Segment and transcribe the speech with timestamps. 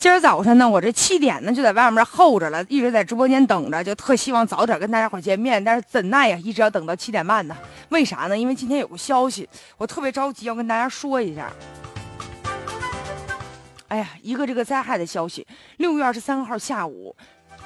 [0.00, 5.62] 今儿早晨呢，我这七点呢就在外面候着了，一直在直播间等着，就特希望早点跟大家伙见面。
[5.62, 7.54] 但是怎奈呀，一直要等到七点半呢。
[7.90, 8.38] 为啥呢？
[8.38, 11.52] 因为今天有个消息，我特别着急要跟大家说一下。
[13.88, 17.14] 哎呀，一个这个灾害的消息，六月二十三号下午。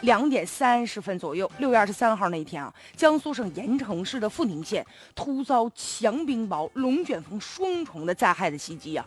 [0.00, 9.06] 两点三十分左右，六月二十三号那一天啊，江苏省盐城市的富宁县突遭强冰雹、龙卷风双重的灾害的袭击啊！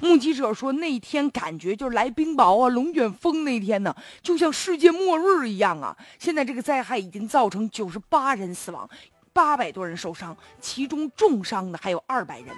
[0.00, 5.96] 目击者说，那天感觉就是来冰雹啊、龙卷风那天呢，就像世界末日一样啊！
[6.18, 8.88] 现在这个灾害已经造成九十八人死亡，
[9.32, 12.54] 八百多人受伤，其中重伤的还有二百人，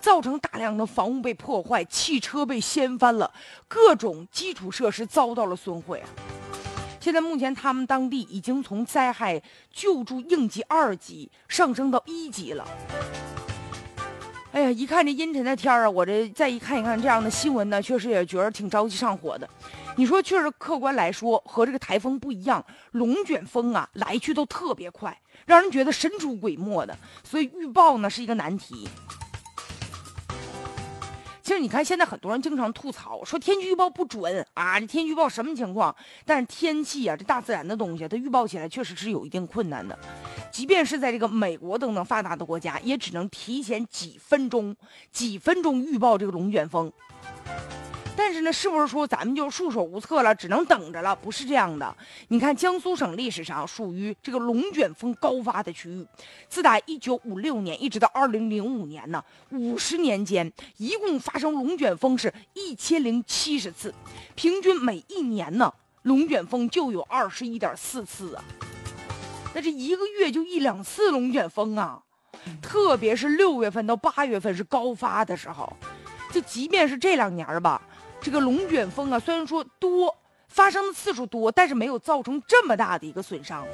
[0.00, 3.30] 造成大量的房屋被破坏，汽车被掀翻了，
[3.68, 6.08] 各种基础设施遭到了损毁啊！
[6.98, 12.66] 现在目前，他们当地已经从灾害救助应急二级上升到一级了。
[14.50, 19.48] 哎呀，一看这阴沉的天儿啊，我这再一看一看这样的新闻呢，确实也觉得挺着急上火的。
[19.96, 28.88] 你说，确实客观来说和这个台风不一样，龙卷风啊来去都特别快，让人觉得神出鬼没的，所以预报呢是一个难题。
[31.48, 35.96] 其实你看，现在很多人经常吐槽说天气预报不准啊，这天气预报什么情况？
[36.26, 39.98] 但是天气啊，这大自然的东西，它预报起来确实是有一定困难的。
[40.52, 44.76] 即便是在这个美国等等发达的国家，也只能提前几分钟、
[45.10, 46.92] 几分钟预报这个龙卷风。
[48.18, 51.14] 但是呢，是不是说咱们就束手无策了，只能等着了？
[51.14, 51.96] 不是这样的。
[52.26, 56.04] 你看，江苏省历史上属于这个龙卷风高发的区域，
[56.48, 63.94] 自打一九五六年一直到二零零五年呢，五十年间一共发生龙卷风是一千零七十次，
[64.34, 65.72] 平均每一年呢，
[66.02, 68.42] 龙卷风就有二十一点四次啊。
[69.54, 72.02] 那这一个月就一两次龙卷风啊，
[72.60, 75.72] 特别是六月份到八月份是高发的时候，
[76.32, 77.80] 就即便是这两年吧。
[78.20, 80.14] 这个龙卷风啊，虽然说多
[80.48, 83.66] 发生的次数多，但是没有造成这么大的一个损伤。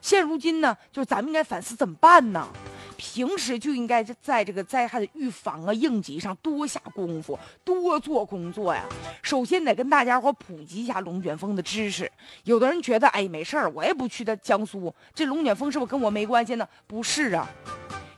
[0.00, 2.48] 现如今呢，就是咱们应该反思怎么办呢？
[2.96, 8.84] 平时就应该在这个灾害的预防啊、应急上多下功夫，多做工作呀。
[9.22, 12.10] 首先得跟大家伙普及一下龙卷风的知识。
[12.44, 16.68] 有的人觉得，哎，没事儿，我也不去的江苏，这龙卷风是不是跟我没关系呢？
[16.86, 17.48] 不是啊，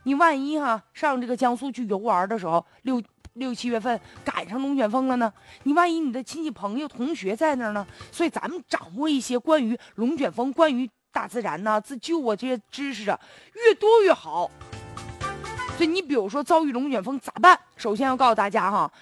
[0.02, 3.02] 你万一哈上这个江苏去游玩的时候，六。
[3.34, 5.32] 六七月份赶上龙卷风了呢，
[5.62, 7.86] 你万一你的亲戚朋友同学在那儿呢？
[8.10, 13.18] 所以咱们掌握一些关于龙卷风、关于大自然呐、自救啊这些知识啊，
[13.54, 14.50] 越多越好。
[15.76, 17.58] 所以你比如说遭遇龙卷风咋办？
[17.76, 18.92] 首先要告诉大家哈，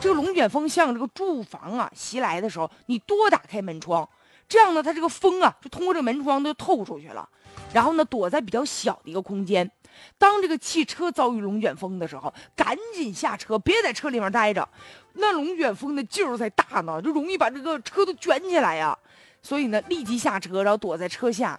[0.00, 4.08] 这个龙卷风向这个住房啊袭来的时候，你多打开门窗，
[4.48, 7.28] 这样呢，它这个风啊就通过这个门窗都透出去了，
[7.74, 9.70] 然后呢躲在比较小的一个空间。
[10.16, 14.66] 当这个汽车遭遇龙卷风的时候，赶紧下车，别在车里面待着。
[15.14, 18.96] 那龙卷风的劲儿才大呢，就容易把这个车都卷起来呀。
[19.42, 21.58] 所以呢，立即下车，然后躲在车下。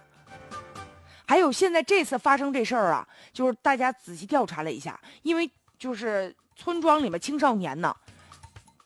[1.26, 5.48] 还有现在这次发生这事儿啊，就是大家仔细调查了一下，因为
[5.78, 7.94] 就是村庄里面青少年呢。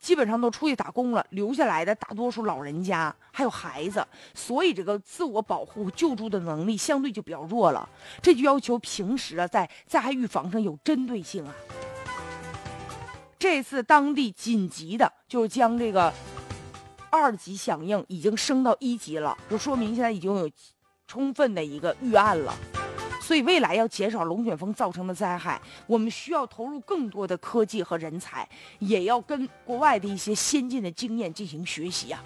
[0.05, 7.89] 基本上都出去打工了，留下来的大多数老人家还有孩子，所以这个自我保护救助的能力相对就比较弱了。
[8.21, 11.55] 这就要求平时啊，在灾害预防上有针对性啊。
[13.39, 16.13] 这次当地紧急的就是将这个
[17.09, 20.51] 二级响应已经升到一级了，就说明现在已经有
[21.07, 22.55] 充分的一个预案了。
[23.27, 28.47] 所以，未来要减少龙卷风造成的灾害，我们需要投入更多的科技和人才，
[28.81, 32.23] 也要跟国外的一些先进的经验进行学习呀。